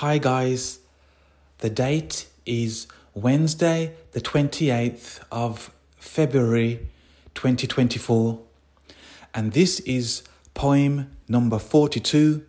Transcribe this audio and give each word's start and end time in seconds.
Hi, 0.00 0.16
guys. 0.16 0.78
The 1.58 1.68
date 1.68 2.26
is 2.46 2.86
Wednesday, 3.12 3.96
the 4.12 4.22
28th 4.22 5.20
of 5.30 5.74
February 5.98 6.88
2024, 7.34 8.40
and 9.34 9.52
this 9.52 9.80
is 9.80 10.22
poem 10.54 11.14
number 11.28 11.58
42. 11.58 12.46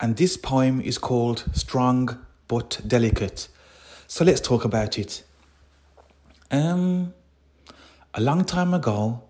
And 0.00 0.16
this 0.16 0.36
poem 0.36 0.80
is 0.80 0.98
called 0.98 1.44
Strong 1.52 2.18
but 2.48 2.80
Delicate. 2.84 3.46
So 4.08 4.24
let's 4.24 4.40
talk 4.40 4.64
about 4.64 4.98
it. 4.98 5.22
Um, 6.50 7.14
a 8.12 8.20
long 8.20 8.44
time 8.44 8.74
ago, 8.74 9.22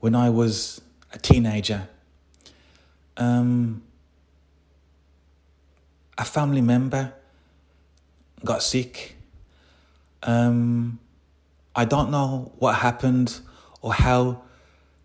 when 0.00 0.14
I 0.14 0.28
was 0.28 0.82
a 1.10 1.18
teenager, 1.18 1.88
um, 3.16 3.82
a 6.18 6.24
family 6.24 6.60
member 6.60 7.12
got 8.44 8.62
sick. 8.62 9.16
Um, 10.22 10.98
I 11.74 11.84
don't 11.84 12.10
know 12.10 12.52
what 12.58 12.76
happened 12.76 13.40
or 13.80 13.94
how 13.94 14.42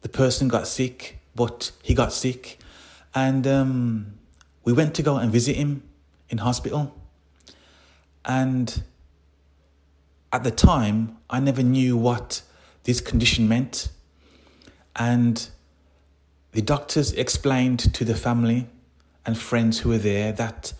the 0.01 0.09
person 0.09 0.47
got 0.47 0.67
sick, 0.67 1.19
but 1.35 1.71
he 1.81 1.93
got 1.93 2.13
sick. 2.13 2.59
And 3.15 3.47
um, 3.47 4.13
we 4.63 4.73
went 4.73 4.93
to 4.95 5.01
go 5.01 5.17
and 5.17 5.31
visit 5.31 5.55
him 5.55 5.83
in 6.29 6.39
hospital. 6.39 6.93
And 8.25 8.83
at 10.33 10.43
the 10.43 10.51
time, 10.51 11.17
I 11.29 11.39
never 11.39 11.63
knew 11.63 11.95
what 11.95 12.41
this 12.83 12.99
condition 13.01 13.47
meant. 13.47 13.89
And 14.95 15.47
the 16.51 16.61
doctors 16.61 17.13
explained 17.13 17.93
to 17.93 18.03
the 18.03 18.15
family 18.15 18.67
and 19.25 19.37
friends 19.37 19.79
who 19.79 19.89
were 19.89 19.97
there 19.97 20.31
that 20.33 20.73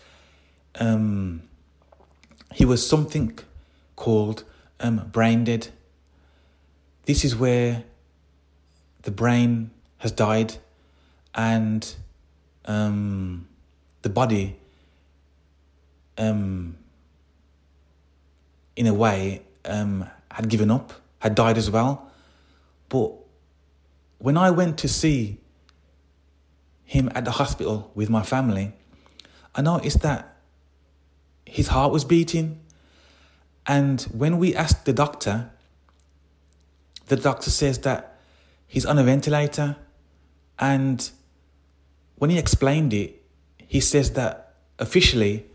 um, 0.76 1.42
he 2.52 2.64
was 2.64 2.86
something 2.86 3.38
called 3.96 4.44
um, 4.80 5.08
brain 5.12 5.44
dead. 5.44 5.68
This 7.04 7.24
is 7.24 7.34
where 7.34 7.84
the 9.02 9.10
brain 9.10 9.70
has 9.98 10.12
died 10.12 10.56
and 11.34 11.94
um, 12.64 13.48
the 14.02 14.08
body, 14.08 14.56
um, 16.16 16.76
in 18.76 18.86
a 18.86 18.94
way, 18.94 19.42
um, 19.64 20.08
had 20.30 20.48
given 20.48 20.70
up, 20.70 20.92
had 21.20 21.34
died 21.34 21.58
as 21.58 21.70
well. 21.70 22.10
But 22.88 23.12
when 24.18 24.36
I 24.36 24.50
went 24.50 24.78
to 24.78 24.88
see 24.88 25.38
him 26.84 27.10
at 27.14 27.24
the 27.24 27.32
hospital 27.32 27.90
with 27.94 28.08
my 28.08 28.22
family, 28.22 28.72
I 29.54 29.62
noticed 29.62 30.00
that 30.02 30.37
his 31.48 31.68
heart 31.68 31.92
was 31.92 32.04
beating. 32.04 32.60
And 33.66 34.02
when 34.12 34.38
we 34.38 34.54
asked 34.54 34.84
the 34.84 34.92
doctor, 34.92 35.50
the 37.06 37.16
doctor 37.16 37.50
says 37.50 37.78
that 37.80 38.18
he's 38.66 38.86
on 38.86 38.98
a 38.98 39.02
ventilator. 39.02 39.76
And 40.58 41.10
when 42.16 42.30
he 42.30 42.38
explained 42.38 42.92
it, 42.92 43.22
he 43.56 43.80
says 43.80 44.12
that 44.12 44.54
officially 44.78 45.46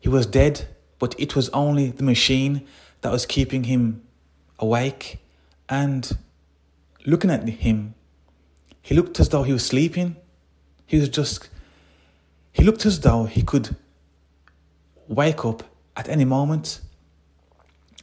he 0.00 0.08
was 0.08 0.26
dead, 0.26 0.68
but 0.98 1.14
it 1.18 1.36
was 1.36 1.48
only 1.50 1.90
the 1.90 2.02
machine 2.02 2.66
that 3.02 3.12
was 3.12 3.26
keeping 3.26 3.64
him 3.64 4.02
awake. 4.58 5.18
And 5.68 6.16
looking 7.04 7.30
at 7.30 7.48
him, 7.48 7.94
he 8.80 8.94
looked 8.94 9.20
as 9.20 9.28
though 9.28 9.42
he 9.42 9.52
was 9.52 9.66
sleeping. 9.66 10.16
He 10.86 10.98
was 10.98 11.08
just, 11.08 11.48
he 12.52 12.62
looked 12.62 12.86
as 12.86 13.00
though 13.00 13.24
he 13.24 13.42
could 13.42 13.74
wake 15.08 15.44
up 15.44 15.62
at 15.96 16.08
any 16.08 16.24
moment. 16.24 16.80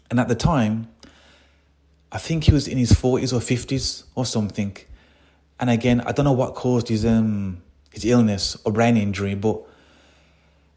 And 0.09 0.19
at 0.19 0.27
the 0.27 0.35
time, 0.35 0.87
I 2.11 2.17
think 2.19 2.43
he 2.43 2.51
was 2.51 2.67
in 2.67 2.77
his 2.77 2.91
40s 2.91 3.33
or 3.33 3.39
50s 3.39 4.03
or 4.13 4.25
something. 4.25 4.77
And 5.59 5.69
again, 5.69 6.01
I 6.01 6.11
don't 6.11 6.25
know 6.25 6.31
what 6.33 6.53
caused 6.53 6.87
his 6.87 7.05
um 7.05 7.61
his 7.91 8.05
illness 8.05 8.57
or 8.65 8.71
brain 8.71 8.97
injury, 8.97 9.35
but 9.35 9.61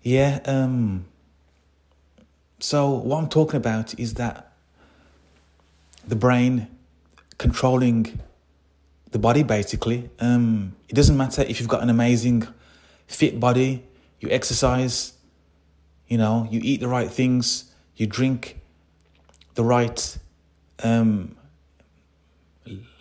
yeah, 0.03 0.41
um 0.47 1.05
so 2.59 2.91
what 2.91 3.19
I'm 3.19 3.29
talking 3.29 3.57
about 3.57 3.99
is 3.99 4.15
that 4.15 4.53
the 6.07 6.17
brain 6.17 6.69
controlling 7.37 8.19
the 9.11 9.19
body 9.19 9.43
basically. 9.43 10.09
Um 10.21 10.75
it 10.89 10.95
doesn't 10.95 11.17
matter 11.17 11.43
if 11.43 11.61
you've 11.61 11.69
got 11.69 11.83
an 11.83 11.91
amazing 11.91 12.47
fit 13.07 13.39
body, 13.39 13.85
you 14.21 14.31
exercise, 14.31 15.13
you 16.09 16.19
know, 16.19 16.47
you 16.51 16.61
eat 16.63 16.81
the 16.81 16.89
right 16.89 17.11
things, 17.11 17.73
you 17.97 18.07
drink 18.07 18.61
the 19.55 19.65
right 19.65 20.19
um, 20.83 21.37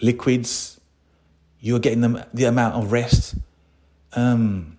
liquids, 0.02 0.80
you're 1.60 1.80
getting 1.80 2.02
the, 2.02 2.28
the 2.34 2.46
amount 2.46 2.76
of 2.76 2.92
rest. 2.92 3.36
Um, 4.14 4.78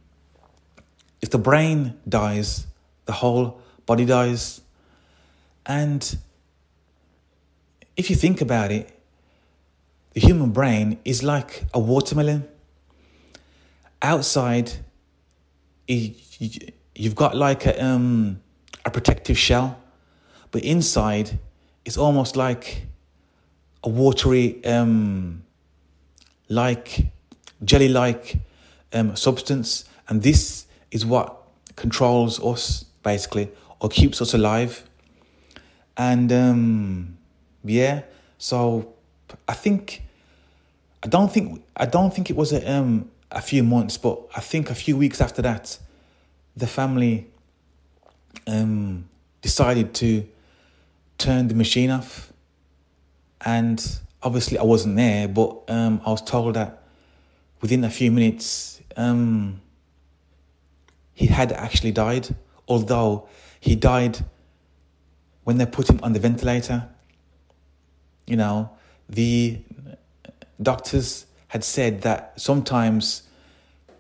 if 1.20 1.30
the 1.30 1.38
brain 1.38 1.98
dies, 2.08 2.66
the 3.04 3.12
whole 3.12 3.60
body 3.86 4.04
dies. 4.04 4.60
And 5.64 6.16
if 7.96 8.10
you 8.10 8.16
think 8.16 8.40
about 8.40 8.70
it, 8.70 8.92
the 10.12 10.20
human 10.20 10.50
brain 10.50 10.98
is 11.04 11.22
like 11.22 11.64
a 11.74 11.78
watermelon. 11.78 12.48
Outside, 14.00 14.72
you've 16.96 17.14
got 17.14 17.36
like 17.36 17.66
a 17.66 17.84
um 17.84 18.40
a 18.84 18.90
protective 18.90 19.38
shell, 19.38 19.78
but 20.50 20.62
inside 20.62 21.38
it's 21.84 21.96
almost 21.96 22.36
like 22.36 22.86
a 23.84 23.88
watery 23.88 24.64
um 24.64 25.44
like 26.48 27.06
jelly 27.64 27.88
like 27.88 28.38
um 28.92 29.14
substance. 29.16 29.84
And 30.08 30.22
this 30.22 30.66
is 30.90 31.04
what 31.04 31.36
controls 31.74 32.42
us 32.44 32.84
basically 33.02 33.50
or 33.80 33.88
keeps 33.88 34.20
us 34.22 34.34
alive. 34.34 34.88
And 35.96 36.32
um 36.32 37.16
yeah 37.66 38.02
so 38.38 38.94
i 39.48 39.52
think 39.52 40.02
i 41.02 41.08
don't 41.08 41.32
think 41.32 41.62
i 41.76 41.86
don't 41.86 42.14
think 42.14 42.30
it 42.30 42.36
was 42.36 42.52
a 42.52 42.70
um 42.70 43.10
a 43.30 43.40
few 43.40 43.62
months 43.62 43.96
but 43.98 44.20
i 44.36 44.40
think 44.40 44.70
a 44.70 44.74
few 44.74 44.96
weeks 44.96 45.20
after 45.20 45.42
that 45.42 45.78
the 46.56 46.66
family 46.66 47.26
um, 48.46 49.08
decided 49.42 49.94
to 49.94 50.26
turn 51.18 51.48
the 51.48 51.54
machine 51.54 51.90
off. 51.90 52.32
And 53.44 53.84
obviously, 54.22 54.58
I 54.58 54.62
wasn't 54.62 54.96
there, 54.96 55.28
but 55.28 55.62
um, 55.68 56.00
I 56.04 56.10
was 56.10 56.22
told 56.22 56.54
that 56.54 56.82
within 57.60 57.84
a 57.84 57.90
few 57.90 58.10
minutes, 58.10 58.80
um, 58.96 59.60
he 61.12 61.26
had 61.26 61.52
actually 61.52 61.92
died, 61.92 62.34
although 62.68 63.28
he 63.60 63.76
died 63.76 64.18
when 65.44 65.58
they 65.58 65.66
put 65.66 65.88
him 65.88 66.00
on 66.02 66.12
the 66.12 66.18
ventilator. 66.18 66.88
You 68.26 68.36
know, 68.36 68.70
the 69.08 69.60
doctors 70.60 71.26
had 71.48 71.62
said 71.62 72.02
that 72.02 72.32
sometimes, 72.40 73.22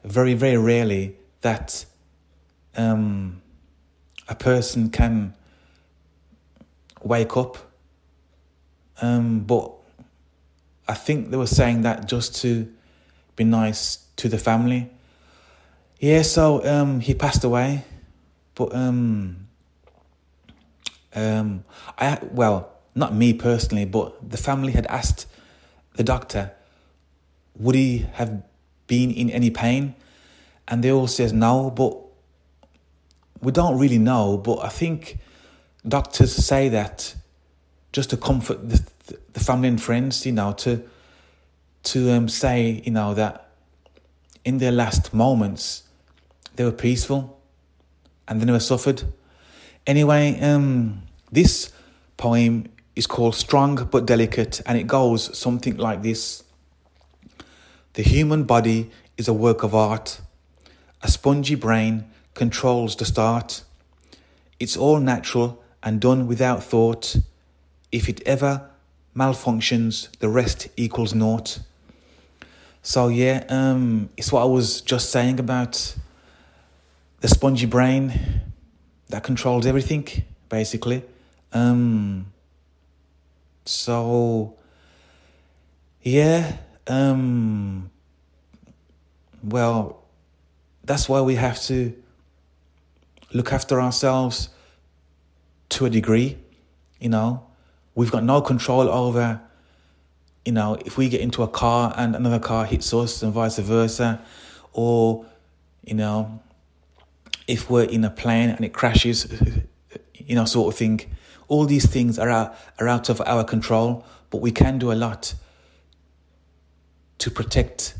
very, 0.04 0.34
very 0.34 0.56
rarely, 0.56 1.16
that 1.42 1.84
um, 2.76 3.42
a 4.28 4.34
person 4.34 4.90
can 4.90 5.34
wake 7.02 7.36
up. 7.36 7.56
Um, 9.00 9.40
but 9.40 9.72
I 10.88 10.94
think 10.94 11.30
they 11.30 11.36
were 11.36 11.46
saying 11.46 11.82
that 11.82 12.08
just 12.08 12.36
to 12.42 12.72
be 13.34 13.44
nice 13.44 14.06
to 14.16 14.28
the 14.28 14.38
family. 14.38 14.90
Yeah, 15.98 16.22
so 16.22 16.64
um, 16.66 17.00
he 17.00 17.14
passed 17.14 17.44
away, 17.44 17.84
but 18.54 18.74
um, 18.74 19.48
um, 21.14 21.64
I 21.98 22.18
well, 22.30 22.70
not 22.94 23.14
me 23.14 23.32
personally, 23.32 23.84
but 23.86 24.28
the 24.28 24.36
family 24.36 24.72
had 24.72 24.86
asked 24.86 25.26
the 25.94 26.04
doctor, 26.04 26.52
would 27.58 27.74
he 27.74 28.06
have 28.14 28.42
been 28.86 29.10
in 29.10 29.30
any 29.30 29.50
pain? 29.50 29.94
And 30.68 30.82
they 30.82 30.92
all 30.92 31.06
says 31.06 31.32
no, 31.32 31.70
but 31.70 32.05
we 33.46 33.52
don't 33.52 33.78
really 33.78 33.98
know, 33.98 34.36
but 34.36 34.58
I 34.64 34.68
think 34.68 35.18
doctors 35.86 36.34
say 36.34 36.68
that 36.70 37.14
just 37.92 38.10
to 38.10 38.16
comfort 38.16 38.68
the, 38.68 38.82
the 39.34 39.38
family 39.38 39.68
and 39.68 39.80
friends, 39.80 40.26
you 40.26 40.32
know, 40.32 40.52
to 40.54 40.82
to 41.84 42.10
um, 42.10 42.28
say, 42.28 42.82
you 42.84 42.90
know, 42.90 43.14
that 43.14 43.50
in 44.44 44.58
their 44.58 44.72
last 44.72 45.14
moments 45.14 45.84
they 46.56 46.64
were 46.64 46.72
peaceful 46.72 47.40
and 48.26 48.40
they 48.40 48.44
never 48.44 48.58
suffered. 48.58 49.04
Anyway, 49.86 50.40
um, 50.40 51.02
this 51.30 51.70
poem 52.16 52.66
is 52.96 53.06
called 53.06 53.36
Strong 53.36 53.76
but 53.92 54.06
Delicate 54.06 54.60
and 54.66 54.76
it 54.76 54.88
goes 54.88 55.38
something 55.38 55.76
like 55.76 56.02
this 56.02 56.42
The 57.92 58.02
human 58.02 58.42
body 58.42 58.90
is 59.16 59.28
a 59.28 59.32
work 59.32 59.62
of 59.62 59.72
art, 59.72 60.20
a 61.00 61.08
spongy 61.08 61.54
brain 61.54 62.06
controls 62.36 62.94
the 62.94 63.04
start. 63.04 63.64
It's 64.60 64.76
all 64.76 65.00
natural 65.00 65.62
and 65.82 66.00
done 66.00 66.28
without 66.28 66.62
thought. 66.62 67.16
If 67.90 68.08
it 68.08 68.22
ever 68.24 68.70
malfunctions, 69.16 70.16
the 70.18 70.28
rest 70.28 70.68
equals 70.76 71.14
naught. 71.14 71.58
So 72.82 73.08
yeah, 73.08 73.44
um, 73.48 74.10
it's 74.16 74.30
what 74.30 74.42
I 74.42 74.44
was 74.44 74.80
just 74.82 75.10
saying 75.10 75.40
about 75.40 75.96
the 77.20 77.28
spongy 77.28 77.66
brain 77.66 78.12
that 79.08 79.24
controls 79.24 79.66
everything, 79.66 80.06
basically. 80.48 81.02
Um, 81.52 82.26
so 83.64 84.54
yeah, 86.02 86.58
um, 86.86 87.90
well, 89.42 90.02
that's 90.84 91.08
why 91.08 91.20
we 91.22 91.34
have 91.36 91.60
to 91.62 91.94
look 93.36 93.52
after 93.52 93.80
ourselves 93.80 94.48
to 95.70 95.86
a 95.86 95.90
degree. 95.90 96.38
You 97.00 97.10
know, 97.10 97.46
we've 97.94 98.10
got 98.10 98.24
no 98.24 98.40
control 98.40 98.88
over 98.88 99.40
you 100.46 100.52
know, 100.52 100.78
if 100.86 100.96
we 100.96 101.08
get 101.08 101.20
into 101.20 101.42
a 101.42 101.48
car 101.48 101.92
and 101.96 102.14
another 102.14 102.38
car 102.38 102.64
hits 102.64 102.94
us 102.94 103.20
and 103.22 103.32
vice 103.32 103.58
versa, 103.58 104.24
or, 104.72 105.26
you 105.84 105.94
know, 105.94 106.40
if 107.48 107.68
we're 107.68 107.84
in 107.84 108.04
a 108.04 108.10
plane 108.10 108.50
and 108.50 108.64
it 108.64 108.72
crashes, 108.72 109.26
you 110.14 110.36
know, 110.36 110.44
sort 110.44 110.72
of 110.72 110.78
thing. 110.78 111.00
All 111.48 111.64
these 111.64 111.86
things 111.86 112.18
are 112.18 112.28
out, 112.28 112.56
are 112.78 112.88
out 112.88 113.08
of 113.08 113.20
our 113.26 113.42
control, 113.42 114.04
but 114.30 114.40
we 114.40 114.52
can 114.52 114.78
do 114.78 114.92
a 114.92 114.94
lot 114.94 115.34
to 117.18 117.30
protect 117.30 117.96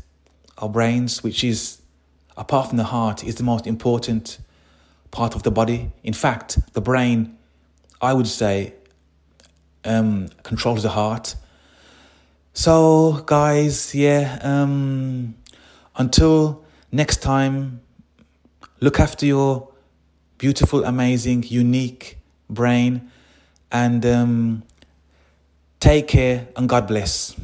our 0.57 0.69
brains, 0.69 1.23
which 1.23 1.43
is, 1.43 1.81
apart 2.37 2.69
from 2.69 2.77
the 2.77 2.85
heart, 2.85 3.25
is 3.25 3.35
the 3.35 3.43
most 3.43 3.67
important 3.67 4.37
part 5.11 5.35
of 5.35 5.43
the 5.43 5.51
body. 5.51 5.91
In 6.03 6.13
fact, 6.13 6.59
the 6.73 6.81
brain, 6.81 7.37
I 8.01 8.13
would 8.13 8.27
say, 8.27 8.73
um, 9.85 10.29
controls 10.43 10.83
the 10.83 10.89
heart 10.89 11.35
so, 12.57 13.21
guys, 13.27 13.93
yeah, 13.93 14.39
um, 14.41 15.35
until 15.95 16.65
next 16.91 17.21
time, 17.21 17.81
look 18.79 18.99
after 18.99 19.27
your 19.27 19.69
beautiful, 20.39 20.83
amazing, 20.83 21.43
unique 21.43 22.17
brain 22.49 23.11
and 23.71 24.03
um, 24.07 24.63
take 25.79 26.07
care 26.07 26.47
and 26.55 26.67
God 26.67 26.87
bless. 26.87 27.35